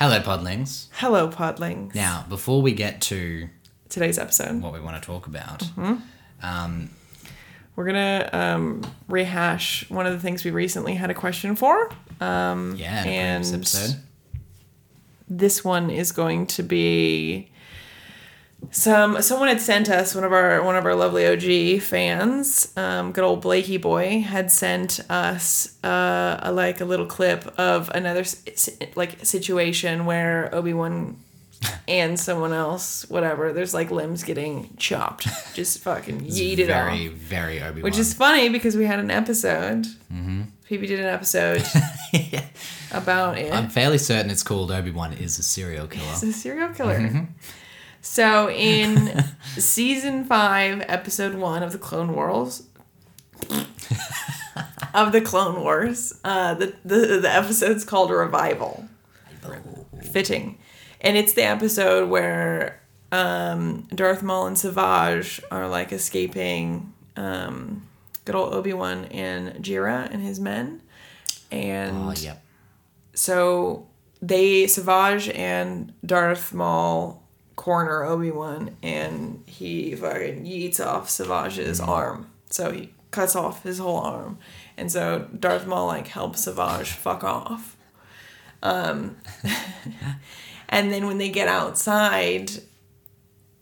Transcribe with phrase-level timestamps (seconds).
[0.00, 0.86] Hello, Podlings.
[0.92, 1.94] Hello, Podlings.
[1.94, 3.48] Now, before we get to
[3.88, 5.96] Today's episode, what we want to talk about, Mm-hmm.
[6.42, 6.90] um,
[7.76, 11.90] we're gonna um, rehash one of the things we recently had a question for.
[12.20, 13.96] Um, yeah, in a previous and episode.
[15.28, 17.50] this one is going to be
[18.70, 23.10] some someone had sent us one of our one of our lovely OG fans, um,
[23.12, 28.24] good old Blakey boy, had sent us uh, a, like a little clip of another
[28.94, 31.16] like situation where Obi Wan
[31.88, 37.14] and someone else, whatever, there's like limbs getting chopped, just fucking yeeted very, off.
[37.14, 37.90] very very Obi Wan.
[37.90, 39.86] Which is funny because we had an episode.
[40.12, 40.42] Mm-hmm.
[40.70, 41.64] PB did an episode
[42.92, 43.52] about it.
[43.52, 46.06] I'm fairly certain it's called Obi Wan is a serial killer.
[46.12, 47.26] It's a serial killer.
[48.00, 49.24] So in
[49.58, 52.62] season five, episode one of the Clone Wars,
[54.94, 58.86] of the Clone Wars, uh, the, the the episode's called Revival.
[60.12, 60.58] Fitting,
[61.00, 62.80] and it's the episode where
[63.12, 67.86] um, Darth Maul and Savage are like escaping um,
[68.24, 70.82] good old Obi Wan and Jira and his men,
[71.52, 72.42] and Oh, yep.
[73.14, 73.86] so
[74.20, 77.19] they Savage and Darth Maul
[77.60, 82.30] corner Obi Wan, and he fucking yeets off Savage's arm.
[82.48, 84.38] So he cuts off his whole arm,
[84.78, 87.76] and so Darth Maul like helps Savage fuck off.
[88.62, 89.18] Um,
[90.70, 92.50] and then when they get outside,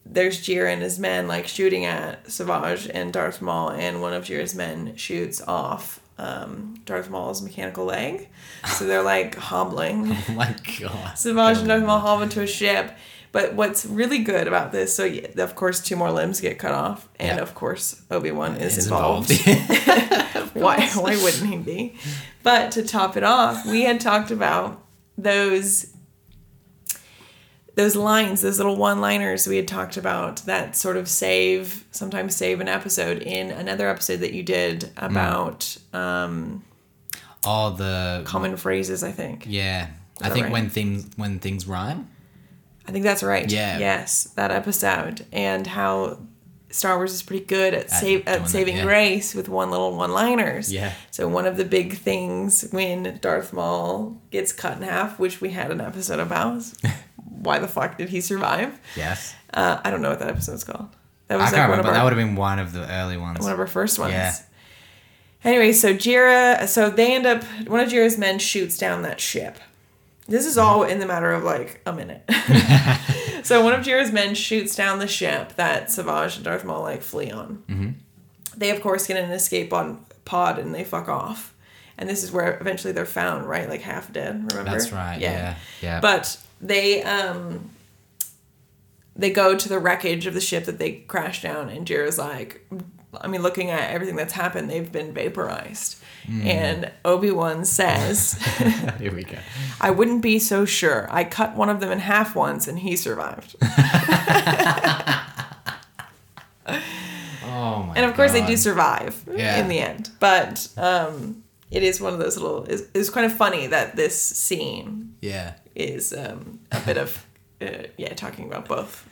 [0.06, 4.22] there's Jira and his men like shooting at Savage and Darth Maul, and one of
[4.26, 8.28] Jira's men shoots off um, Darth Maul's mechanical leg.
[8.76, 10.16] So they're like hobbling.
[10.28, 11.18] Oh my god.
[11.18, 12.92] Savage and Darth Maul hobble to a ship.
[13.30, 16.72] But what's really good about this, so yeah, of course, two more limbs get cut
[16.72, 19.30] off, and of course, Obi Wan is It's involved.
[20.54, 20.88] why?
[20.94, 21.96] Why wouldn't he be?
[22.42, 24.82] But to top it off, we had talked about
[25.16, 25.94] those
[27.74, 32.60] those lines, those little one-liners we had talked about that sort of save sometimes save
[32.60, 36.64] an episode in another episode that you did about um,
[37.46, 39.04] oh, the common phrases.
[39.04, 39.44] I think.
[39.46, 39.88] yeah.
[40.20, 40.52] I think right?
[40.52, 42.10] when things when things rhyme.
[42.88, 43.50] I think that's right.
[43.50, 43.78] Yeah.
[43.78, 46.18] Yes, that episode and how
[46.70, 48.84] Star Wars is pretty good at save at that, saving yeah.
[48.84, 50.72] grace with one little one-liners.
[50.72, 50.94] Yeah.
[51.10, 55.50] So one of the big things when Darth Maul gets cut in half, which we
[55.50, 56.62] had an episode about,
[57.16, 58.80] why the fuck did he survive?
[58.96, 59.34] Yes.
[59.52, 60.88] Uh, I don't know what that episode's called.
[61.26, 61.88] That was I was can't remember.
[61.90, 63.40] of That would have been one of the early ones.
[63.40, 64.12] one of our first ones.
[64.12, 64.34] Yeah.
[65.44, 69.58] Anyway, so Jira, so they end up one of Jira's men shoots down that ship.
[70.28, 72.22] This is all in the matter of like a minute.
[73.42, 77.02] so one of Jira's men shoots down the ship that Savage and Darth Maul like
[77.02, 77.62] flee on.
[77.68, 77.90] Mm-hmm.
[78.56, 81.54] They of course get an escape on pod and they fuck off.
[81.96, 83.68] And this is where eventually they're found, right?
[83.68, 84.52] Like half dead.
[84.52, 84.70] Remember?
[84.70, 85.18] That's right.
[85.18, 85.56] Yeah.
[85.80, 86.00] Yeah.
[86.00, 87.70] But they um
[89.16, 92.66] they go to the wreckage of the ship that they crashed down and Jira's like
[93.20, 95.96] I mean looking at everything that's happened, they've been vaporized.
[96.26, 96.42] Hmm.
[96.46, 98.34] And Obi-Wan says,
[98.98, 99.38] Here we go.
[99.80, 101.06] I wouldn't be so sure.
[101.10, 103.56] I cut one of them in half once and he survived.
[107.50, 107.94] Oh my.
[107.96, 109.58] And of course they do survive Yeah.
[109.60, 110.10] in the end.
[110.20, 114.20] But um it is one of those little it's, it's kind of funny that this
[114.20, 115.54] scene Yeah.
[115.74, 117.24] is um, a bit of
[117.60, 119.08] uh, yeah talking about both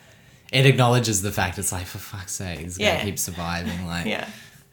[0.57, 2.97] It acknowledges the fact it's like for fuck's sake, this Yeah.
[2.99, 3.87] guy keeps surviving.
[3.95, 4.29] Like yeah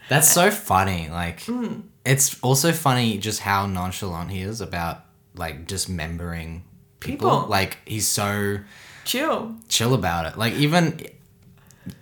[0.10, 1.10] that's so funny.
[1.10, 1.82] Like Hmm.
[2.06, 5.06] it's also funny just how nonchalant he is about
[5.36, 6.64] like dismembering
[7.00, 7.30] people.
[7.30, 7.48] People.
[7.50, 8.60] Like he's so
[9.06, 10.38] chill chill about it.
[10.38, 11.00] Like even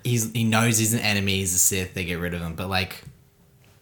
[0.03, 2.69] he's he knows he's an enemy, he's a Sith, they get rid of him, but
[2.69, 3.03] like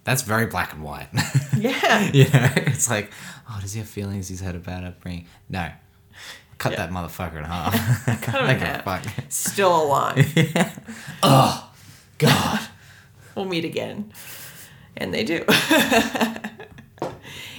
[0.05, 1.07] that's very black and white.
[1.57, 2.49] yeah you know?
[2.55, 3.11] It's like,
[3.49, 5.25] oh, does he have feelings he's had a bad upbringing?
[5.49, 5.69] No.
[6.59, 6.85] Cut Yeah.
[6.87, 7.73] that motherfucker in half.
[8.21, 9.31] Cut him in I give a half.
[9.31, 10.27] still alive
[11.23, 11.71] Oh
[12.19, 12.59] God.
[13.35, 14.11] we'll meet again
[14.97, 15.43] and they do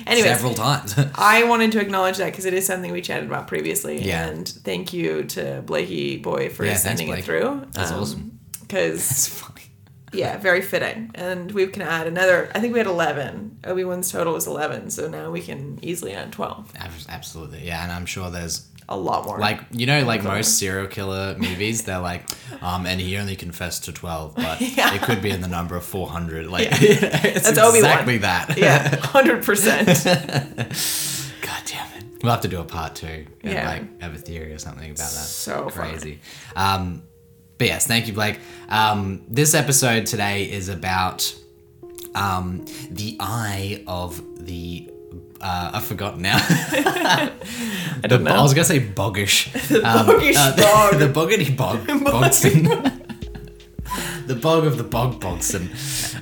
[0.07, 0.95] Anyways, Several times.
[1.15, 4.01] I wanted to acknowledge that because it is something we chatted about previously.
[4.03, 4.27] Yeah.
[4.29, 7.21] And thank you to Blakey Boy for Yeah, sending Blake.
[7.21, 7.67] it through.
[7.73, 8.41] That's um, awesome.
[8.61, 9.41] Because,
[10.13, 11.11] yeah, very fitting.
[11.15, 13.59] And we can add another, I think we had 11.
[13.65, 14.91] Obi Wan's total was 11.
[14.91, 16.73] So now we can easily add 12.
[17.09, 19.39] Absolutely, yeah, and I'm sure there's A lot more.
[19.39, 22.29] like you know like most serial killer movies, they're like,
[22.61, 24.93] um, and he only confessed to twelve, but Yeah.
[24.95, 26.49] it could be in the number of four hundred.
[26.49, 26.79] Like Yeah.
[26.81, 27.77] it's That's Obi-Wan.
[27.77, 28.59] exactly that.
[28.59, 31.41] yeah, 100%.
[31.43, 32.05] God damn it.
[32.23, 33.27] We'll have to do a part two.
[33.43, 33.69] And Yeah.
[33.69, 35.05] like have a theory or something about that.
[35.07, 36.21] So crazy.
[36.57, 37.05] Um,
[37.59, 38.41] but yes, thank you, Blake.
[38.69, 41.33] Um, this episode today is about
[42.15, 44.90] um, the eye of the
[45.41, 46.37] uh, I forgot now.
[46.39, 47.33] I
[48.03, 48.35] The, don't know.
[48.35, 49.53] I was gonna say boggish.
[49.69, 50.99] The boggish bog.
[50.99, 51.79] The, boggity bog.
[51.87, 52.65] Bogston.
[54.27, 55.69] the bog of the bog Bogston.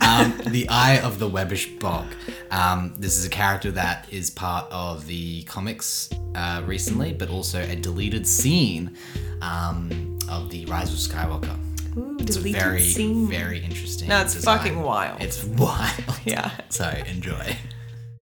[0.02, 2.06] Um, the eye of the Webbish bog.
[2.50, 7.60] Um, this is a character that is part of the comics uh, recently, but also
[7.60, 8.96] a deleted scene
[9.42, 11.56] um, of the Rise of Skywalker.
[11.96, 13.26] Ooh, It's very, scene.
[13.28, 14.08] very interesting.
[14.08, 14.58] No, it's design.
[14.58, 15.20] fucking wild.
[15.20, 16.20] It's wild.
[16.24, 16.50] Yeah.
[16.70, 17.56] So enjoy.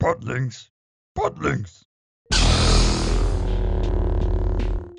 [0.02, 0.70] Podlings.
[1.18, 1.84] Podlings.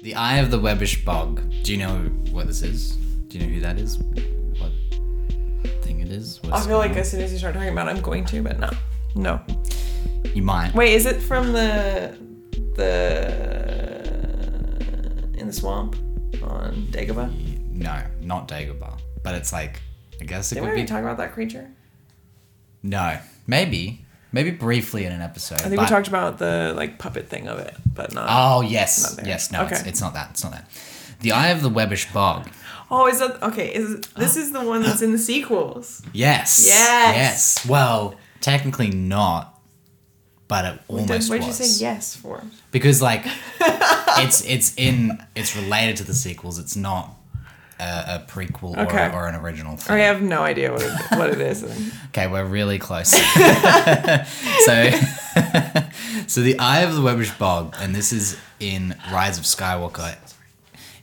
[0.03, 1.43] The Eye of the Webbish Bog.
[1.63, 1.97] Do you know
[2.33, 2.97] what this is?
[3.29, 3.99] Do you know who that is?
[3.99, 4.73] What
[5.83, 6.41] thing it is?
[6.53, 8.43] I feel like going as soon as you start talking about it, I'm going to,
[8.43, 8.71] but no.
[9.15, 9.41] No.
[10.35, 10.75] you might.
[10.75, 12.17] Wait, is it from the
[12.77, 13.31] the
[15.39, 15.97] in the swamp
[16.43, 17.71] on Dagobah?
[17.71, 18.99] No, not Dagobah.
[19.23, 19.81] But it's like,
[20.21, 20.89] I guess it Did we could already be.
[20.89, 21.71] talk about that creature?
[22.83, 25.61] no, maybe, maybe briefly in an episode.
[25.61, 28.27] I think we talked about the like puppet thing of it, but not.
[28.29, 29.51] Oh yes, Not yes.
[29.53, 29.89] No, it's, Okay.
[29.89, 30.31] it's not that.
[30.31, 30.71] It's not that.
[31.21, 32.49] The Eye of the Webbish Bog.
[32.91, 33.73] Oh, is that okay?
[33.75, 36.03] Is this is the one that's in the sequels?
[36.13, 36.65] Yes.
[36.67, 37.17] Yes.
[37.17, 37.67] Yes.
[37.69, 39.61] Well, technically not,
[40.49, 42.43] but it almost What'd you say yes for?
[42.73, 43.25] because like
[44.19, 46.59] it's it's in it's related to the sequels.
[46.59, 47.15] It's not
[47.81, 49.09] a, a prequel Okay.
[49.09, 49.97] or, or an original thing.
[49.97, 51.65] I have no idea what it, what it is.
[52.11, 53.11] Okay, we're really close.
[54.65, 54.91] so,
[56.27, 60.17] so the Eye of the Webbish Bog, and this is in Rise of Skywalker,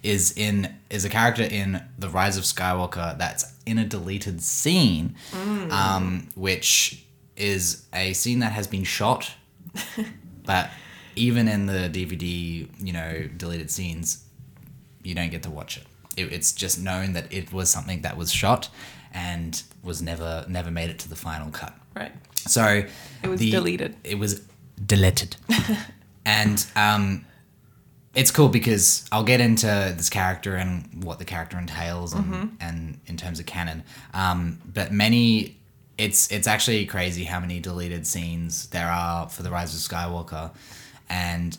[0.04, 5.16] is in is a character in the Rise of Skywalker that's in a deleted scene,
[5.72, 7.06] um, which
[7.38, 9.32] is a scene that has been shot,
[10.46, 10.70] but
[11.16, 14.26] even in the DVD, you know, deleted scenes,
[15.04, 15.86] you don't get to watch it.
[16.18, 16.32] It.
[16.34, 18.70] It's just known that it was something that was shot
[19.14, 21.74] and was never never made it to the final cut.
[21.96, 22.12] Right.
[22.36, 22.84] So
[23.24, 23.96] It was the- deleted.
[24.04, 24.42] It was
[24.86, 25.36] deleted,
[26.26, 27.26] and um,
[28.14, 29.68] it's cool because I'll get into
[29.98, 32.46] this character and what the character entails, and, Mm-hmm.
[32.62, 33.84] and in terms of canon.
[34.14, 35.58] Um, but many,
[35.98, 40.52] it's it's actually crazy how many deleted scenes there are for the Rise of Skywalker,
[41.10, 41.58] and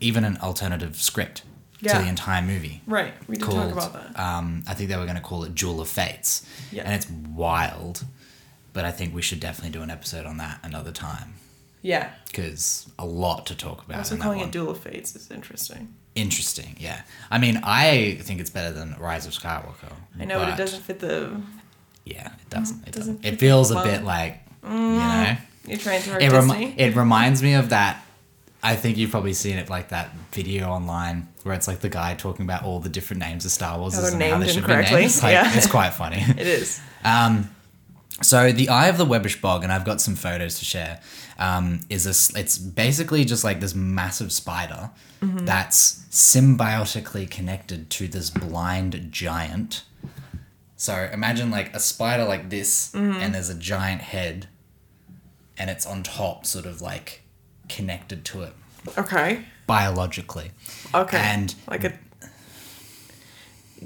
[0.00, 1.42] even an alternative script
[1.82, 1.94] Yeah.
[1.98, 3.14] to the entire movie Right.
[3.28, 3.72] We did called.
[3.74, 4.20] talk about that.
[4.20, 6.82] Um, I think they were going to call it Duel of Fates, Yeah.
[6.84, 8.04] and it's wild.
[8.72, 11.34] But I think we should definitely do an episode on that another time
[11.82, 12.10] Yeah.
[12.26, 13.98] because a lot to talk about.
[13.98, 15.94] Also calling it Duel of Fates is interesting.
[16.14, 17.02] Interesting, yeah.
[17.30, 19.92] I mean, I think it's better than Rise of Skywalker.
[20.18, 21.40] I know, but, it doesn't fit the.
[22.04, 22.86] Yeah, it doesn't.
[22.86, 23.24] It doesn't doesn't.
[23.34, 25.36] It feels a bit like you know.
[25.66, 28.04] You're trying to It, remi- it reminds me of that.
[28.62, 32.14] I think you've probably seen it like that video online where it's like the guy
[32.14, 35.04] talking about all the different names of Star Wars and how they should be named.
[35.06, 35.50] It's, like, Yeah.
[35.56, 36.18] it's quite funny.
[36.28, 36.78] it is.
[37.04, 37.50] Um,
[38.22, 41.00] so the Eye of the Webbish Bog, and I've got some photos to share.
[41.38, 42.36] Um, is this?
[42.36, 44.90] It's basically just like this massive spider
[45.22, 49.84] that's symbiotically connected to this blind giant.
[50.76, 54.48] So imagine like a spider like this, and there's a giant head,
[55.56, 57.22] and it's on top, sort of like
[57.70, 58.52] connected to it
[58.98, 59.44] Okay.
[59.66, 60.50] biologically.
[60.94, 61.18] Okay.
[61.18, 61.92] And like a.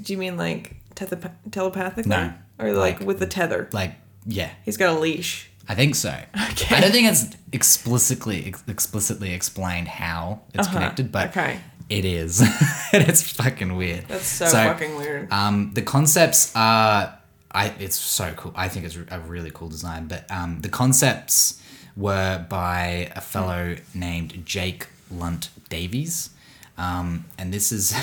[0.01, 2.09] Do you mean like tethe- telepathically?
[2.09, 2.33] No.
[2.59, 3.69] Or like, Like- with the tether?
[3.71, 3.95] like,
[4.25, 5.49] yeah, He's got a leash.
[5.67, 6.09] I think so.
[6.51, 6.75] Okay.
[6.75, 10.77] I don't think it's explicitly ex- explicitly explained how it's Uh-huh.
[10.77, 11.59] connected, but Okay.
[11.89, 12.39] it is,
[12.93, 14.07] and it's fucking weird.
[14.07, 15.31] That's so, fucking weird.
[15.31, 17.17] Um, the concepts are,
[17.51, 18.53] I it's so cool.
[18.55, 20.07] I think it's a really cool design.
[20.07, 21.59] But um, the concepts
[21.95, 26.29] were by a fellow named Jake Lunt Davies,
[26.77, 27.95] um, and this is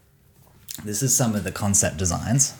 [0.84, 2.54] this is some of the concept designs.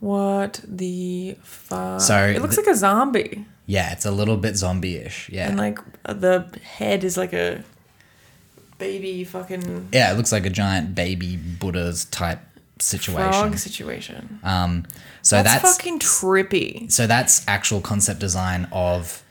[0.00, 2.00] What the fuck?
[2.00, 5.28] So it looks the- like a zombie, Yeah, it's a little bit zombie-ish.
[5.30, 6.46] Yeah, and like the
[6.76, 7.62] head is like a
[8.78, 12.40] baby fucking yeah, it looks like a giant baby Buddha's type
[12.80, 13.30] situation.
[13.32, 14.40] frog situation.
[14.42, 14.86] Um,
[15.22, 16.90] so that's, that's, fucking trippy.
[16.90, 19.22] so that's actual concept design of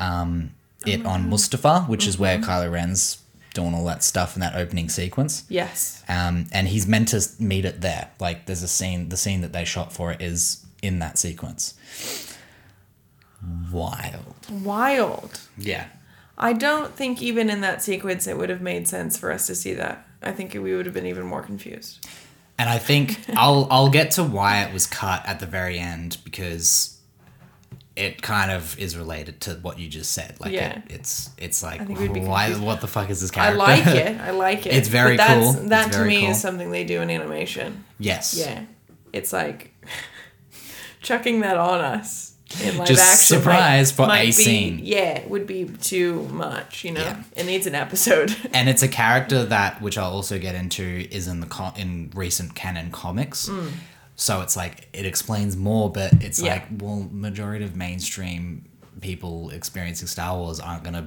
[0.00, 0.52] um,
[0.84, 1.32] it on Mm-hmm.
[1.32, 3.18] Mustafar, which is where Kylo Ren's
[3.54, 5.44] doing all that stuff in that opening sequence.
[5.48, 6.02] Yes.
[6.08, 8.10] Um, and he's meant to meet it there.
[8.18, 11.74] Like there's a scene, the scene that they shot for it is in that sequence.
[13.72, 14.34] Wild.
[14.50, 15.40] Wild.
[15.56, 15.86] Yeah.
[16.38, 19.54] I don't think even in that sequence it would have made sense for us to
[19.54, 20.06] see that.
[20.22, 22.06] I think we would have been even more confused.
[22.58, 26.18] And I think I'll I'll get to why it was cut at the very end
[26.24, 26.99] because
[27.96, 30.36] it kind of is related to what you just said.
[30.40, 30.76] Like Yeah.
[30.78, 33.60] it, it's it's like I think we'd be why what the fuck is this character?
[33.60, 34.20] I like it.
[34.20, 34.74] I like it.
[34.74, 35.68] It's very but that's, cool.
[35.68, 36.30] That It's to me cool.
[36.30, 37.84] is something they do in animation.
[37.98, 38.34] yes.
[38.38, 38.64] Yeah.
[39.12, 39.74] It's like
[41.02, 43.38] chucking that on us in live Just action.
[43.38, 44.80] surprise for might a be- scene.
[44.82, 46.84] Yeah, would be too much.
[46.84, 47.22] You know, Yeah.
[47.36, 48.34] it needs an episode.
[48.52, 52.10] and it's a character that which I'll also get into is in the co- in
[52.14, 53.48] recent canon comics.
[53.48, 53.70] Mm.
[54.20, 56.40] So it's like it explains more, but it's.
[56.42, 56.52] Yeah.
[56.54, 58.66] like well, majority of mainstream
[59.00, 61.06] people experiencing Star Wars aren't gonna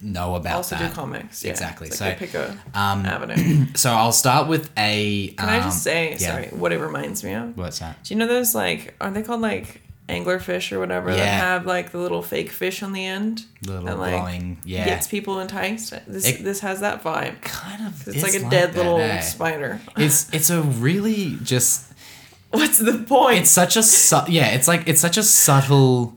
[0.00, 0.90] know about also that.
[0.90, 1.44] do comics.
[1.44, 1.50] Yeah.
[1.50, 1.88] Exactly.
[1.88, 3.66] It's so like pick a um, avenue.
[3.74, 5.34] so I'll start with a.
[5.36, 6.16] Can I just say, yeah.
[6.18, 7.56] sorry, what it reminds me of?
[7.56, 8.04] What's that?
[8.04, 11.38] Do you know those like are they called like anglerfish or whatever that Yeah.
[11.38, 14.84] have like the little fake fish on the end Little that like glowing, yeah.
[14.84, 15.92] gets people enticed?
[16.06, 17.40] This It- this has that vibe.
[17.42, 18.06] Kind of.
[18.06, 19.20] It's, like a dead that, little eh?
[19.20, 19.80] spider.
[19.96, 21.91] It's it's a really just
[22.52, 23.38] What's the point?
[23.40, 26.16] it's such a su- yeah it's like it's such a subtle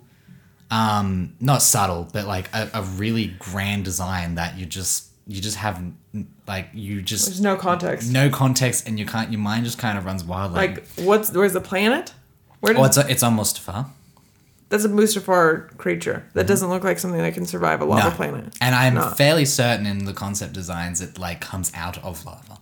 [0.71, 5.57] um not subtle but like a, a really grand design that you just you just
[5.57, 5.81] have
[6.47, 8.11] like you just There's no context.
[8.11, 11.31] no context and you can't your mind just kind of runs wild like, Like what's
[11.31, 12.13] where's the planet?
[12.59, 13.87] Where did, oh it's it's on Mustafar
[14.67, 16.25] that's a Mustafar creature.
[16.33, 18.55] That doesn't look like something that can survive a lava planet.
[18.59, 19.09] and I'm No.
[19.11, 22.57] fairly certain in the concept designs it like comes out of lava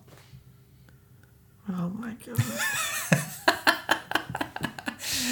[1.72, 2.38] Oh my god.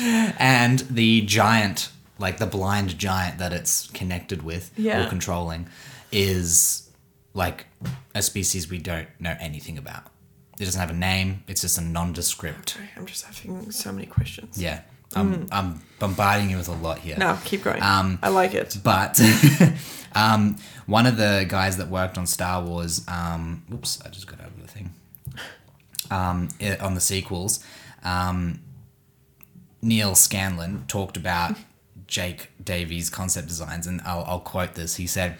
[0.02, 5.06] and the giant like the blind giant that it's connected with Yeah.
[5.06, 5.68] or controlling
[6.12, 6.90] is
[7.34, 7.66] like
[8.14, 10.04] a species we don't know anything about
[10.60, 14.06] it doesn't have a name it's just a nondescript Sorry, I'm just having so many
[14.08, 14.58] questions.
[14.58, 14.82] yeah
[15.16, 17.20] i'm, I'm bombarding you with a lot here Mm.
[17.20, 17.82] No, keep going.
[17.82, 18.78] Um, I like it.
[18.84, 19.20] but
[20.16, 24.40] um, one of the guys that worked on Star Wars, um, whoops, I just got
[24.40, 24.94] over the thing.
[26.10, 27.64] Um, i- on the sequels,
[28.04, 28.60] um,
[29.82, 31.56] Neal Scanlan talked about
[32.08, 34.96] Jake Davies' concept designs, and I'll, I'll quote this.
[34.96, 35.38] He said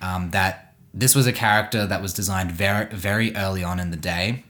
[0.00, 3.96] um, that this was a character that was designed very, very early on in the
[3.96, 4.44] day,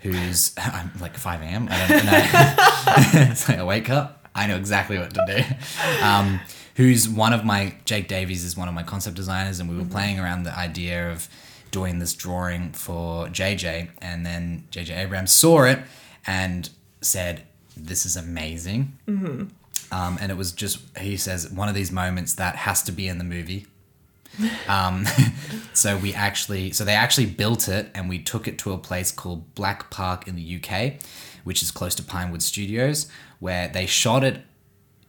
[0.00, 1.68] who's I'm like 5 a.m.
[1.70, 3.30] I don't know.
[3.30, 4.28] it's like I wake up.
[4.34, 6.04] I know exactly what to do.
[6.04, 6.40] Um,
[6.74, 9.84] who's one of my Jake Davies is one of my concept designers, and we were
[9.84, 11.28] playing around the idea of
[11.70, 15.80] doing this drawing for JJ, and then JJ Abrams saw it
[16.26, 17.44] and said,
[17.76, 18.96] "This is amazing."
[19.92, 23.08] Um, and it was just he says one of these moments that has to be
[23.08, 23.66] in the movie.
[24.68, 25.06] Um,
[25.74, 29.12] so we actually, so they actually built it, and we took it to a place
[29.12, 30.94] called Black Park in the UK,
[31.44, 33.06] which is close to Pinewood Studios,
[33.38, 34.42] where they shot it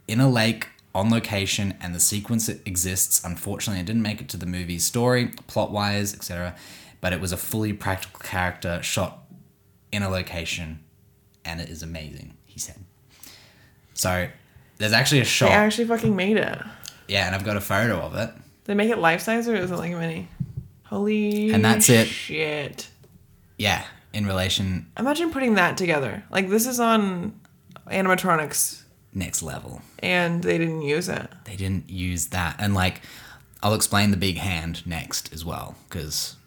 [0.08, 3.24] in a lake on location, and the sequence it exists.
[3.24, 6.56] Unfortunately, it didn't make it to the movie story, plot wise, etc.
[7.02, 9.24] But it was a fully practical character shot
[9.92, 10.84] in a location,
[11.44, 12.38] and it is amazing.
[12.56, 12.78] He said.
[13.94, 14.28] So
[14.78, 15.50] there's actually a shot.
[15.50, 16.58] They actually fucking made it.
[17.10, 18.32] yeah, and I've got a photo of it.
[18.64, 20.30] They make it life size or is it like a mini?
[20.86, 22.08] Holy And that's it.
[22.08, 22.88] Shit.
[23.58, 23.84] Yeah,
[24.14, 26.24] in relation Imagine putting that together.
[26.32, 27.38] Like this is on
[27.88, 28.84] animatronics
[29.14, 29.82] next level.
[30.00, 31.28] and they didn't use it.
[31.44, 33.02] They didn't use that, and like
[33.62, 36.38] I'll explain the big hand next as well because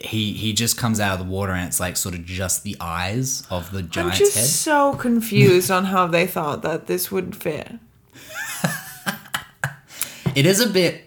[0.00, 2.76] he he just comes out of the water and it's like sort of just the
[2.80, 4.44] eyes of the giant's I'm just head.
[4.46, 7.72] so confused on how they thought that this would fit.
[10.36, 11.02] It is a bit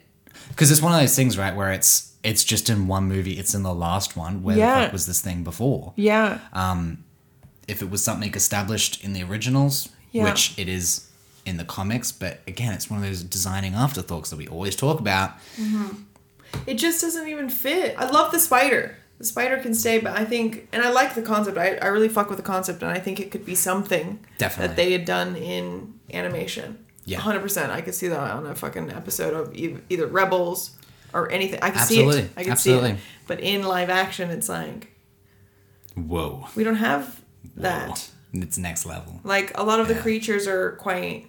[0.49, 3.33] because it's one of those things, right, where it's it's just in one movie.
[3.39, 4.43] It's in the last one.
[4.43, 5.93] Where the fuck was this thing before?
[5.95, 6.39] Yeah.
[6.51, 7.03] Um,
[7.67, 10.25] If it was something established in the originals, Yeah.
[10.25, 11.07] which it is
[11.45, 14.99] in the comics, but again, it's one of those designing afterthoughts that we always talk
[14.99, 15.31] about.
[16.67, 17.95] It just doesn't even fit.
[17.97, 18.97] I love the spider.
[19.17, 21.57] The spider can stay, but I think, and I like the concept.
[21.57, 24.67] I, I really fuck with the concept, and I think it could be something Definitely.
[24.67, 26.85] that they had done in animation.
[27.05, 27.19] Yeah.
[27.19, 27.69] 100%.
[27.69, 30.71] I could see that on a fucking episode of either Rebels
[31.13, 31.59] or anything.
[31.61, 32.21] I could see Absolutely.
[32.21, 32.31] it.
[32.37, 32.89] I could see Absolutely.
[32.91, 32.97] it.
[33.27, 34.89] But in live action, it's like,
[35.95, 37.21] Whoa, we don't have
[37.57, 38.09] that.
[38.33, 39.19] it's next level.
[39.23, 41.27] Like, a lot of the creatures are quite,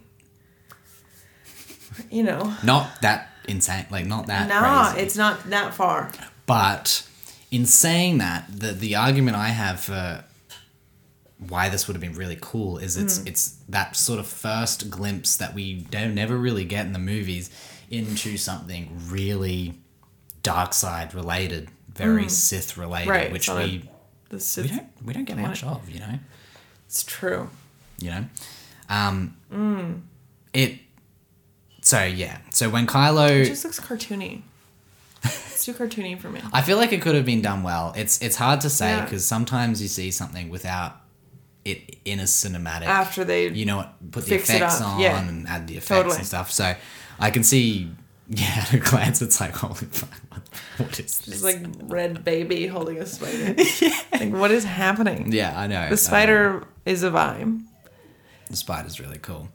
[2.11, 5.07] you know, Not that insane, like not that nah, crazy.
[5.07, 6.11] it's not that far.
[6.47, 7.07] But
[7.51, 10.25] in saying that, the the argument I have for
[11.39, 13.27] why this would have been really cool is it's Mm.
[13.29, 17.51] it's that sort of first glimpse that we don't never really get in the movies
[17.91, 19.75] into something really
[20.43, 23.11] dark side related, very Sith related, Mm.
[23.11, 23.89] Right, which we
[24.31, 26.19] The we don't we don't get much of, you know.
[26.87, 27.51] It's true.
[28.01, 28.25] You know?
[28.89, 30.01] Um Mm.
[30.53, 30.79] it
[31.85, 32.39] so yeah.
[32.51, 34.43] So when Kylo It just looks cartoony.
[35.23, 36.41] It's too cartoony for me.
[36.53, 37.93] I feel like it could have been done well.
[37.97, 39.05] It's it's hard to say Yeah.
[39.05, 40.97] because sometimes you see something without
[41.65, 42.87] it in a cinematic.
[42.87, 45.19] After they you know put the effects on yeah.
[45.21, 46.17] and add the effects Totally.
[46.17, 46.51] and stuff.
[46.51, 46.75] So
[47.19, 47.91] I can see,
[48.29, 50.11] yeah, at a glance, it's like holy fuck,
[50.79, 51.29] what, is this?
[51.29, 53.55] It's like red baby holding a spider.
[54.13, 55.33] Like what is happening?
[55.33, 55.89] yeah, I know.
[55.91, 57.63] The spider is a vibe.
[58.51, 59.49] the spider's really cool.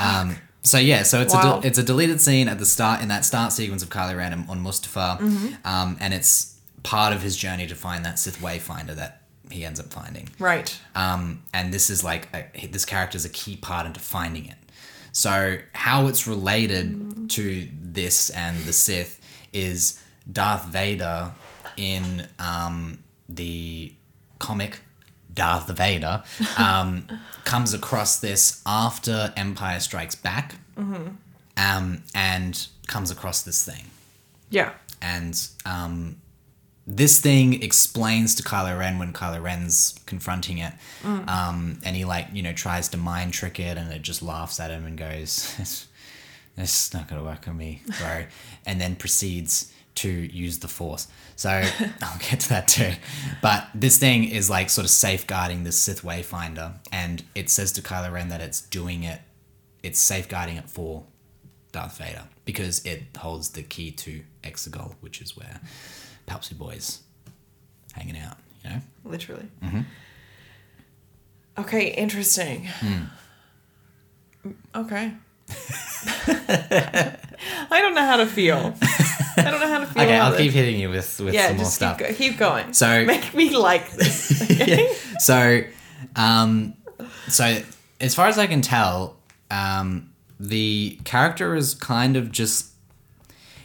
[0.00, 3.08] Um, so yeah, so it's a de- it's a deleted scene at the start in
[3.08, 5.66] that start sequence of Kylo Ren on- Mustafar, Mm-hmm.
[5.66, 9.78] um, and it's part of his journey to find that Sith Wayfinder that he ends
[9.80, 10.28] up finding.
[10.38, 10.76] Right.
[10.94, 14.56] Um, and this is like a, this character is a key part into finding it.
[15.12, 19.20] So how it's related to this and the Sith
[19.52, 20.00] is
[20.30, 21.32] Darth Vader
[21.76, 23.92] in um, the
[24.38, 24.80] comic
[25.34, 26.22] Darth Vader
[26.58, 27.06] um,
[27.44, 30.56] comes across this after Empire Strikes Back,
[31.56, 33.84] um, and comes across this thing.
[34.50, 34.72] Yeah.
[35.00, 36.16] and um,
[36.86, 40.72] this thing explains to Kylo Ren when Kylo Ren's confronting it,
[41.04, 44.60] um, and he like you know tries to mind trick it, and it just laughs
[44.60, 45.86] at him and goes, "It's,
[46.56, 48.24] it's not gonna work on me, bro,"
[48.66, 51.08] and then proceeds to use the Force.
[51.36, 51.50] So
[52.02, 52.92] I'll get to that too,
[53.40, 57.82] but this thing is like sort of safeguarding the Sith Wayfinder, and it says to
[57.82, 59.20] Kylo Ren that it's doing it,
[59.82, 61.04] it's safeguarding it for
[61.72, 65.60] Darth Vader because it holds the key to Exegol, which is where
[66.26, 67.00] Palpsy Boys
[67.92, 68.36] hanging out.
[68.64, 69.48] You know, Literally.
[69.62, 69.80] Mm-hmm.
[71.58, 72.66] Okay, interesting.
[72.66, 73.02] Hmm.
[74.74, 75.12] Okay.
[76.26, 77.16] I
[77.70, 78.74] don't know how to feel.
[79.36, 79.92] I don't know how to feel.
[79.92, 80.06] About it.
[80.06, 80.40] Okay, I'll this.
[80.40, 81.98] keep hitting you with with Yeah, some more stuff.
[81.98, 82.72] keep, go- keep going.
[82.72, 84.42] So- make me like this.
[84.52, 84.94] Okay?
[85.18, 85.62] so,
[86.16, 86.74] um,
[87.28, 87.62] so
[88.00, 89.16] as far as I can tell,
[89.50, 92.68] um, the character is kind of just.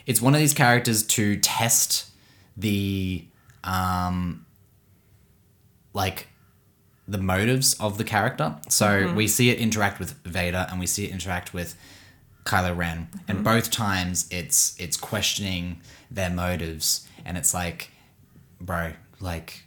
[0.06, 2.10] It's one of these characters to test
[2.56, 3.26] the,
[3.66, 4.46] um,
[5.94, 6.28] like,
[7.08, 8.56] the motives of the character.
[8.70, 11.76] So we see it interact with Vader, and we see it interact with
[12.48, 17.92] Kylo Ren, and both times it's it's questioning their motives, and it's like,
[18.62, 19.66] bro, like,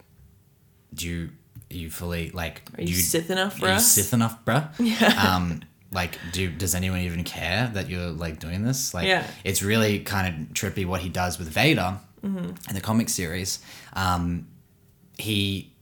[0.95, 1.31] do you
[1.71, 3.81] are you fully like Are you do Sith enough for are you?
[3.81, 4.69] Sith enough, bruh?
[4.79, 5.35] Yeah.
[5.37, 5.61] Um,
[5.93, 8.95] like, do does anyone even care that you're like doing this?
[8.95, 9.27] Like, Yeah.
[9.45, 12.69] it's really kind of trippy what he does with Vader Mm-hmm.
[12.69, 13.61] in the comic series.
[13.95, 14.47] Um,
[15.19, 15.73] he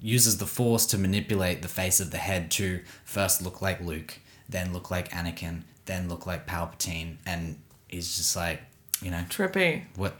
[0.00, 4.18] uses the Force to manipulate the face of the head to first look like Luke,
[4.48, 7.58] then look like Anakin, then look like Palpatine, and
[7.88, 8.60] he's just like,
[9.02, 9.84] you know, Trippy.
[9.96, 10.16] what,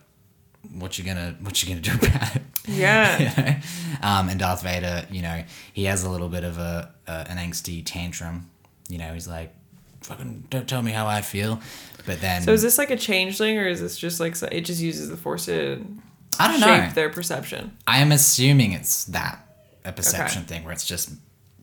[0.75, 2.43] what you gonna, what you gonna do about it?
[2.71, 3.19] Yeah.
[3.19, 3.57] you know?
[4.03, 7.39] um, and Darth Vader, you know, he has a little bit of a, a an
[7.39, 8.51] angsty tantrum.
[8.91, 9.55] You know, he's like,
[10.03, 11.61] "Fucking don't tell me how I feel."
[12.05, 14.67] But then, So is this like a changeling, or is this just like so- it
[14.67, 15.83] just uses the force to
[16.39, 16.91] I don't shape know.
[16.95, 17.75] their perception?
[17.87, 19.49] I am assuming it's that
[19.87, 21.09] a perception thing where it's just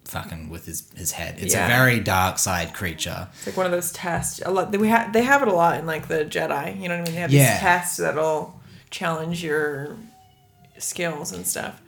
[0.06, 1.36] fucking with his his head.
[1.39, 1.65] It's Yeah.
[1.65, 3.28] a very dark side creature.
[3.38, 4.41] It's like one of those tests.
[4.46, 6.80] A lot we have they have it a lot in like the Jedi.
[6.82, 7.15] You know what I mean?
[7.15, 7.52] They have Yeah.
[7.54, 8.60] these tests that'll
[8.91, 9.96] challenge your
[10.78, 11.82] skills and stuff.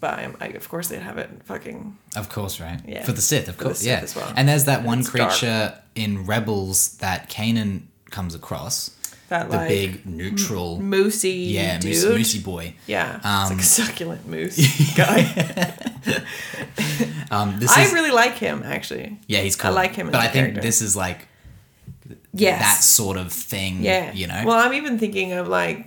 [0.00, 2.78] But I'm, I, of course they'd have it fucking Of course, right?
[2.86, 3.04] Yeah.
[3.04, 4.22] For the Sith, of For course, Sith yeah.
[4.22, 4.32] well.
[4.36, 5.30] And there's that one It's dark.
[5.30, 8.90] creature in Rebels that Kanan comes across,
[9.30, 11.94] that the like big neutral, moosey yeah, dude.
[11.96, 12.74] moosey, boy.
[12.86, 15.74] Yeah, it's Um, like a succulent moose guy.
[17.34, 19.18] Um, this I is really like him actually.
[19.26, 19.72] yeah, he's cool.
[19.72, 20.60] like him but I think character.
[20.60, 21.26] this is like
[22.32, 22.60] Yes.
[22.60, 23.82] that sort of thing.
[23.82, 24.12] Yeah.
[24.12, 24.42] you know.
[24.46, 25.86] Well, I'm even thinking of like,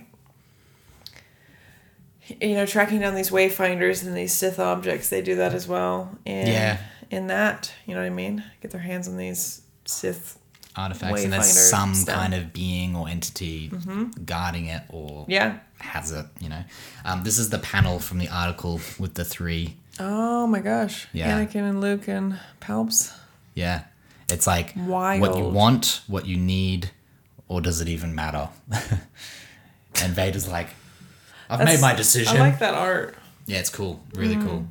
[2.40, 5.08] you know, tracking down these wayfinders and these Sith objects.
[5.08, 6.10] They do that as well.
[6.26, 6.78] And Yeah.
[7.10, 8.44] In that, you know what I mean?
[8.60, 10.38] Get their hands on these Sith.
[10.76, 12.14] artifacts and there's some stuff.
[12.14, 13.70] kind of being or entity
[14.24, 15.58] guarding it or Yeah.
[15.80, 16.62] has it you know
[17.04, 21.06] um, this is the panel from the article with the three Oh my gosh.
[21.12, 21.38] Yeah.
[21.38, 23.12] Anakin and Luke and Palps.
[23.54, 23.84] yeah
[24.30, 26.90] it's like what you want what you need
[27.48, 28.50] or does it even matter
[30.02, 30.68] and vader's like
[31.48, 33.16] i've made my decision I like that art.
[33.46, 34.66] yeah it's cool really cool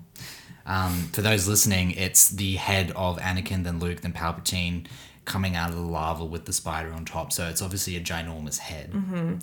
[0.68, 4.86] um, for those listening it's the head of anakin then luke then palpatine
[5.26, 8.60] coming out of the lava with the spider on top so it's obviously a ginormous
[8.60, 8.92] head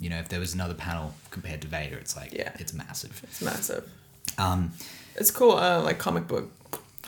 [0.01, 2.53] you know if there was another panel compared to vader it's like Yeah.
[2.61, 3.90] it's massive It's massive.
[4.38, 4.73] um,
[5.16, 5.53] It's cool.
[5.53, 6.50] Uh, like comic book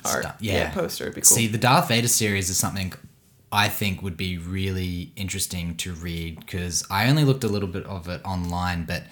[0.04, 0.22] art.
[0.22, 0.70] Stuff, yeah.
[0.72, 1.04] Poster.
[1.04, 1.36] It'd be cool.
[1.36, 2.92] See, the Darth Vader series is something
[3.52, 7.84] I think would be really interesting to read because I only looked a little bit
[7.86, 9.04] of it online, but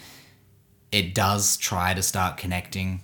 [0.92, 3.00] it does try to start connecting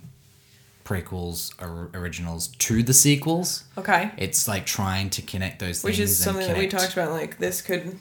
[0.85, 3.63] prequels or originals to the sequels.
[3.77, 4.11] okay.
[4.17, 6.11] It's like trying to connect those Which things.
[6.11, 7.11] is something that we talked about.
[7.11, 7.97] Like this could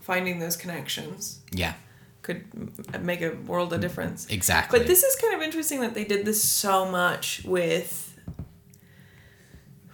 [0.00, 1.74] finding those connections Yeah,
[2.24, 4.26] could make a world of difference.
[4.28, 4.78] exactly.
[4.80, 8.18] But this is kind of interesting that they did this so much with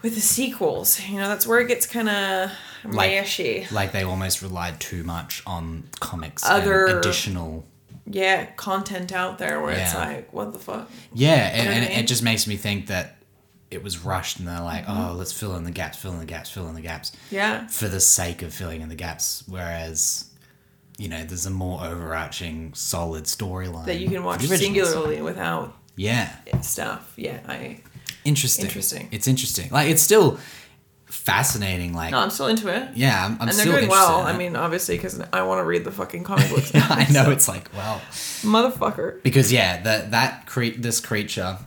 [0.02, 0.98] with the sequels.
[1.06, 2.50] You know, that's where it gets kind of
[2.84, 3.70] Like- mashy.
[3.70, 7.66] like they almost relied too much on comics Other- and additional.
[8.06, 10.90] Yeah, content out there where it's like, what the fuck?
[11.12, 13.18] Yeah, and, know and it just makes me think that
[13.70, 15.10] it was rushed and they're like, mm-hmm.
[15.10, 17.66] oh, let's fill in the gaps, fill in the gaps, fill in the gaps Yeah.
[17.68, 19.44] for the sake of filling in the gaps.
[19.46, 20.29] Whereas,
[21.00, 26.30] you know, there's a more overarching, solid storyline That you can watch singularly without Yeah,
[26.60, 27.12] stuff.
[27.16, 27.80] Yeah, I
[28.24, 28.66] interesting.
[28.66, 29.08] Interesting.
[29.10, 29.70] It's interesting.
[29.70, 30.38] Like it's still
[31.06, 31.94] fascinating.
[31.94, 32.90] Like no, I'm still into it.
[32.94, 34.20] yeah, I'm, I'm and they're still doing well.
[34.20, 36.70] I mean, obviously, because I want to read the fucking comic books.
[36.74, 38.00] I know so- it's like well
[38.42, 39.22] motherfucker.
[39.22, 41.58] because yeah, that that cre- this creature,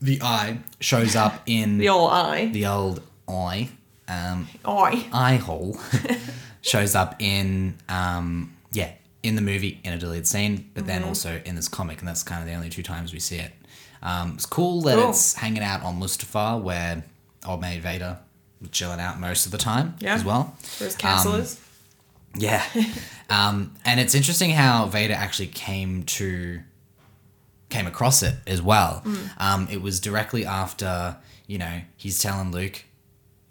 [0.00, 2.46] the eye shows up in The old eye.
[2.52, 3.68] the old eye,
[4.08, 5.06] um, eye.
[5.12, 5.76] eye hole,
[6.62, 10.88] shows up in um, yeah in the movie in a deleted scene, but Mm-hmm.
[10.88, 13.36] then also in this comic, and that's kind of the only two times we see
[13.36, 13.52] it.
[14.02, 15.10] Um, it's cool that Cool.
[15.10, 17.04] it's hanging out on Mustafar, where
[17.46, 18.18] old mate Vader
[18.60, 20.14] was chilling out most of the time Yeah.
[20.14, 20.56] as well.
[20.78, 21.60] Where his castle Um, is.
[22.34, 22.64] Yeah.
[23.30, 26.62] um, and it's interesting how Vader actually came to
[27.68, 29.02] came across it as well.
[29.38, 32.84] Um, it was directly after, you know, he's telling Luke,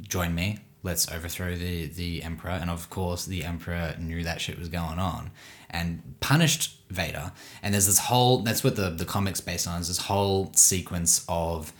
[0.01, 2.51] join me, let's overthrow the, the Emperor.
[2.51, 5.31] And of course, the Emperor knew that shit was going on
[5.69, 7.31] and punished Vader.
[7.61, 11.25] And there's this whole, that's what the, the comic's based on, is this whole sequence
[11.29, 11.71] of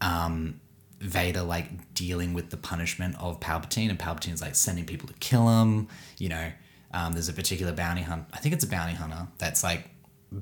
[0.00, 0.60] um,
[1.00, 5.48] Vader like dealing with the punishment of Palpatine, and Palpatine's like sending people to kill
[5.48, 5.88] him.
[6.18, 6.52] You know,
[6.92, 8.26] um, there's a particular bounty hunt.
[8.32, 9.90] I think it's a bounty hunter that's like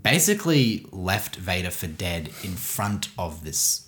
[0.02, 3.86] basically left Vader for dead in front of this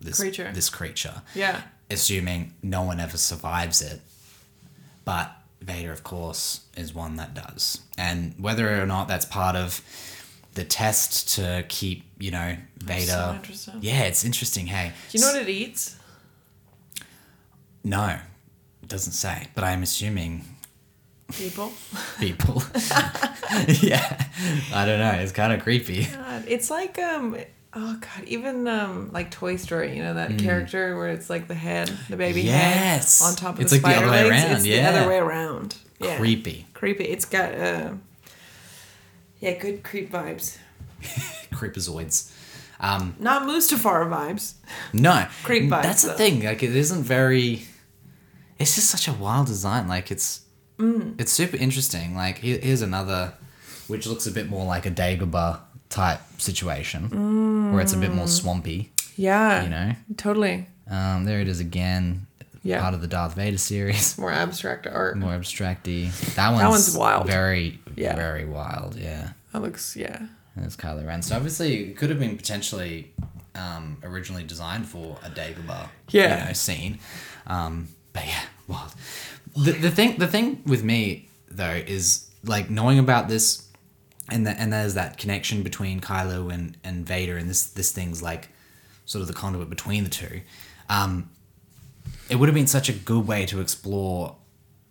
[0.00, 0.52] this Creature.
[0.52, 1.62] This creature, Yeah.
[1.90, 4.00] Assuming no one ever survives it.
[5.04, 9.80] But Vader, of course, is one that does, and whether or not that's part of
[10.54, 13.32] the test to keep you know Vader.
[13.36, 13.74] interested.
[13.82, 14.66] Yeah, it's interesting.
[14.66, 15.96] Hey, Do you know what it eats?
[17.84, 18.18] no,
[18.82, 20.44] it doesn't say, but I'm assuming
[21.32, 21.72] People.
[22.20, 22.62] people.
[23.82, 24.24] yeah,
[24.72, 25.12] I don't know.
[25.20, 26.04] It's kind of creepy.
[26.04, 27.36] God, it's like um.
[27.78, 31.54] Oh god, even um like Toy Story, you know that character where it's like the
[31.54, 32.46] head, the baby Mm.
[32.46, 33.20] Yes.
[33.20, 34.90] head on top of It's the like the spider other way around, It's yeah.
[34.92, 35.76] the other way around.
[36.00, 36.16] Yeah.
[36.16, 37.04] Creepy, Creepy.
[37.04, 37.90] It's got uh
[39.40, 40.56] yeah, good creep vibes.
[41.52, 42.32] creepazoids.
[42.80, 44.54] Um, Not Mustafar vibes.
[44.92, 46.42] no, Creep vibes, That's the thing.
[46.42, 47.66] Like, it isn't very.
[48.58, 49.88] It's just such a wild design.
[49.88, 50.40] Like, it's
[50.78, 51.18] Mm.
[51.18, 52.14] it's super interesting.
[52.14, 53.32] Like, here's another,
[53.88, 55.60] which looks a bit more like a Dagobah
[55.96, 58.90] type situation, where it's a bit more swampy.
[59.16, 59.62] Yeah.
[59.64, 60.66] You know, Totally.
[60.90, 62.26] um, there it is again.
[62.62, 62.82] Yeah.
[62.82, 64.18] Part of the Darth Vader series.
[64.18, 65.16] More abstract art.
[65.16, 66.10] more abstracty.
[66.34, 67.26] That one's, one's wild.
[67.26, 68.14] Very, Yeah.
[68.16, 68.96] very wild.
[68.96, 70.18] Yeah, That looks yeah.
[70.56, 71.22] and it's Kylo Ren.
[71.22, 73.12] So obviously, it could have been potentially
[73.54, 76.40] um, originally designed for a Dagobah, Yeah.
[76.40, 76.98] you know, scene.
[77.46, 78.92] Um, but yeah, wild.
[79.56, 83.65] The, the thing, the thing with me though is like knowing about this,
[84.30, 88.22] and that and there's that connection between Kylo and and Vader, and this this thing's
[88.22, 88.48] like
[89.04, 90.40] sort of the conduit between the two.
[90.88, 91.30] Um,
[92.28, 94.36] it would have been such a good way to explore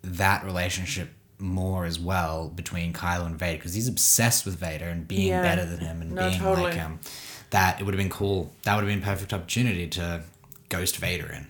[0.02, 5.06] that relationship more as well between Kylo and Vader because he's obsessed with Vader and
[5.06, 5.42] being Yeah.
[5.42, 6.68] better than him and No, being totally.
[6.68, 6.98] like him.
[7.50, 8.52] That it would have been cool.
[8.62, 10.22] That would have been a perfect opportunity to
[10.70, 11.46] ghost Vader in.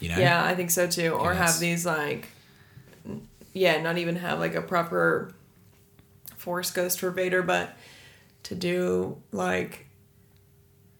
[0.00, 0.18] You know?
[0.18, 1.10] Yeah, I think so too.
[1.10, 1.52] Or Yes.
[1.52, 2.28] have these like,
[3.52, 5.32] yeah, not even have like a proper
[6.40, 7.76] Force Ghost for Vader, but
[8.44, 9.86] to do like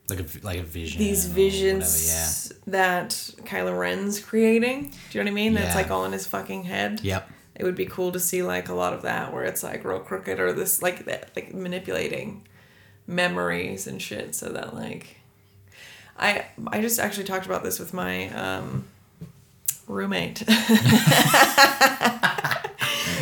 [0.08, 0.98] Like a like a vision.
[0.98, 3.08] these visions that
[3.44, 4.90] Kylo Ren's creating.
[5.10, 5.54] Do you know what I mean?
[5.54, 5.74] That's Yeah.
[5.82, 7.00] like all in his fucking head.
[7.02, 7.30] Yep.
[7.54, 10.00] It would be cool to see like a lot of that where it's like real
[10.00, 12.46] crooked or this like that like manipulating
[13.06, 15.16] memories and shit so that like
[16.18, 18.84] I I just actually talked about this with my um
[19.88, 20.42] roommate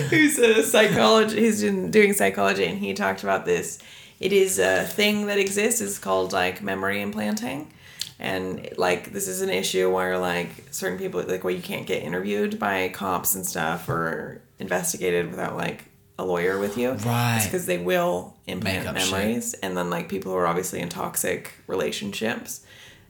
[0.11, 3.79] who's a psychology he's been doing psychology and he talked about this.
[4.21, 5.81] It is a thing that exists.
[5.81, 7.73] It's called like memory implanting.
[8.19, 12.03] And like this is an issue where like certain people like where you can't get
[12.03, 15.85] interviewed by cops and stuff or investigated without like
[16.19, 16.93] a lawyer with you.
[16.93, 17.43] Right.
[17.45, 19.13] because they will implant up shit.
[19.13, 19.55] memories.
[19.55, 22.65] And then like people who are obviously in toxic relationships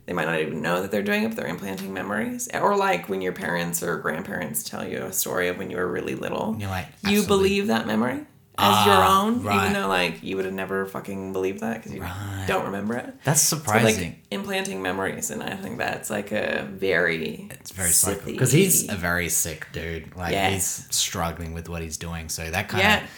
[0.08, 3.08] they might not even know that they're doing it but they're implanting memories or like
[3.10, 6.56] when your parents or grandparents tell you a story of when you were really little
[6.58, 8.24] you're like, you believe that memory
[8.60, 9.56] as your Ah, own right.
[9.60, 12.44] even though like you would have never fucking believed that because you Right.
[12.48, 14.08] don't remember it That's so, surprising.
[14.12, 18.24] like implanting memories and i think that's like a very it's very psycho Sithy.
[18.32, 20.16] because he's a very sick dude.
[20.16, 20.50] Like Yeah.
[20.50, 22.28] he's struggling with what he's doing.
[22.30, 23.08] So that kind yeah of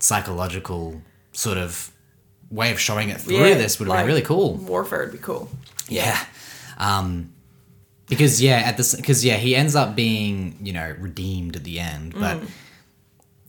[0.00, 1.00] psychological
[1.32, 1.90] sort of
[2.50, 4.56] way of showing it through Yeah, this would have like, been really cool.
[4.56, 5.48] warfare would be cool
[5.94, 6.24] Yeah.
[6.78, 7.32] Um,
[8.08, 11.78] because yeah, at this because yeah, he ends up being you know redeemed at the
[11.80, 12.48] end, but Mm.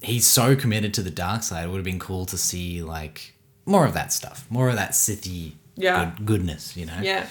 [0.01, 1.65] he's so committed to the dark side.
[1.65, 3.33] It would have been cool to see like
[3.65, 6.11] more of that stuff, more of that Sithy Yeah.
[6.17, 6.77] good, goodness.
[6.77, 6.99] You know.
[7.01, 7.25] yeah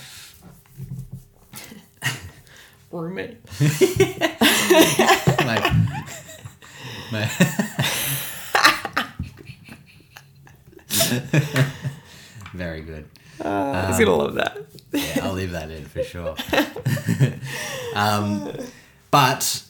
[2.90, 3.38] roommate.
[5.46, 5.72] like,
[7.12, 7.30] my-
[12.54, 13.08] very good.
[13.40, 14.58] Uh, he's gonna love that.
[14.92, 16.36] Yeah, I'll leave that in for sure.
[17.94, 18.52] um,
[19.10, 19.64] but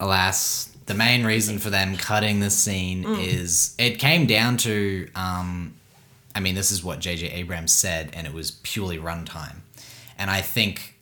[0.00, 5.08] alas, the main reason for them cutting the scene is it came down to.
[5.14, 5.74] Um,
[6.34, 7.28] I mean, this is what J.J.
[7.28, 9.56] Abrams said, and it was purely runtime.
[10.16, 10.96] And I think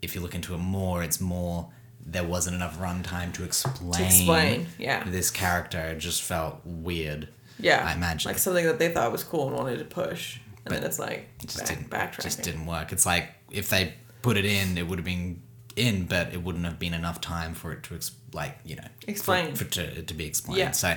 [0.00, 1.68] if you look into it more, it's more
[2.04, 5.04] there wasn't enough runtime to explain, explain, yeah.
[5.04, 5.78] this character.
[5.78, 7.28] It just felt weird.
[7.58, 8.28] Yeah, I imagine.
[8.28, 11.28] like something that they thought was cool and wanted to push, and then it's like
[11.40, 12.22] It just back, didn't backtracking.
[12.22, 12.92] just didn't work.
[12.92, 15.42] It's like if they put it in, it would have been
[15.76, 18.86] in, but it wouldn't have been enough time for it to ex- like you know
[19.06, 19.54] Explain.
[19.54, 20.58] for, to to be explained.
[20.58, 20.70] Yeah.
[20.72, 20.96] So,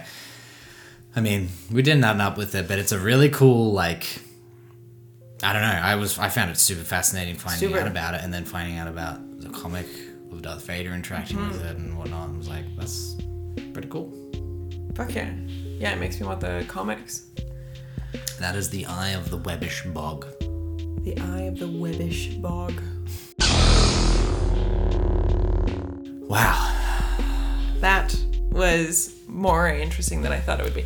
[1.15, 4.06] I mean, we didn't end up with it, but it's a really cool like.
[5.44, 5.68] I don't know.
[5.68, 7.82] I was I found it super fascinating finding Super.
[7.82, 9.86] out about it, and then finding out about the comic
[10.32, 11.65] of Darth Vader interacting with Mm-hmm.
[11.68, 12.30] it and whatnot.
[12.30, 13.15] I was like, that's
[13.74, 14.12] pretty cool.
[14.96, 15.30] Fuck yeah,
[15.78, 15.91] yeah.
[15.94, 17.26] It makes me want the comics.
[18.39, 20.26] That is the Eye of the Webbish Bog.
[21.06, 22.74] The Eye of the Webbish Bog.
[26.28, 26.72] Wow.
[27.80, 28.15] That
[28.52, 30.86] was more interesting than I thought it would be.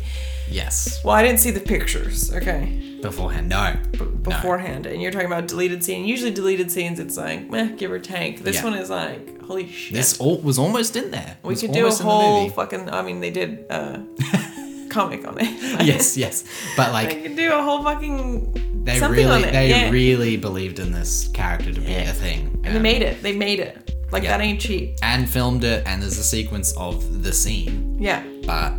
[0.50, 1.00] Yes.
[1.04, 2.32] Well, I didn't see the pictures.
[2.34, 2.98] Okay.
[3.00, 3.76] Beforehand, no.
[3.92, 6.04] b- beforehand, and you're talking about deleted scene.
[6.04, 8.44] Usually, deleted scenes, it's like meh, give or take.
[8.44, 8.64] This Yeah.
[8.64, 9.94] one is like holy shit.
[9.94, 11.38] This all was almost in there.
[11.42, 12.90] We could do a almost in the whole fucking.
[12.90, 14.00] I mean, they did uh,
[14.90, 15.86] comic on it.
[15.86, 16.44] yes, yes,
[16.76, 19.90] but I like could do a whole fucking they something really, they yeah.
[19.90, 23.22] really believed in this character to be a thing, and they made it.
[23.22, 23.94] They made it.
[24.12, 24.36] Like Yeah.
[24.38, 24.96] that ain't cheap.
[25.02, 25.86] and filmed it.
[25.86, 28.24] And there's a sequence of the scene, Yeah.
[28.44, 28.72] but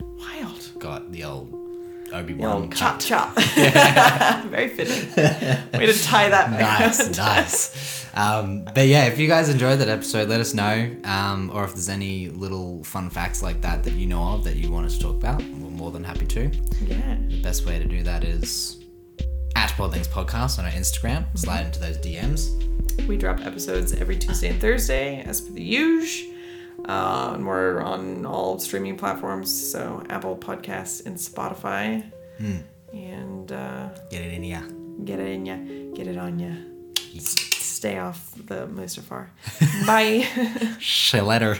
[0.00, 0.70] Wild.
[0.78, 1.52] got the old
[2.12, 3.00] Obi Wan know, chop cut.
[3.00, 3.34] chop.
[4.50, 5.10] Very fitting.
[5.78, 6.80] Way to tie that back.
[6.80, 7.95] nice, nice.
[8.16, 10.90] Um, but yeah, if you guys enjoyed that episode, let us know.
[11.04, 14.56] Um, or if there's any little fun facts like that that you know of that
[14.56, 16.50] you want us to talk about, we're more than happy to.
[16.82, 17.16] Yeah.
[17.28, 18.82] The best way to do that is
[19.54, 21.26] at Podlings Podcast on our Instagram.
[21.38, 22.62] Slide into those DMs.
[23.06, 26.32] We drop episodes every Tuesday and Thursday, as per the usual.
[26.88, 32.02] Uh, and we're on all streaming platforms, so Apple Podcasts and Spotify.
[32.38, 32.56] Hmm.
[32.92, 34.60] And uh, Get it in ya.
[35.04, 35.56] get it in ya,
[35.94, 36.50] get it on ya.
[37.76, 39.26] Stay off the Mustafar.
[39.86, 40.26] Bye.
[40.80, 41.58] See you later.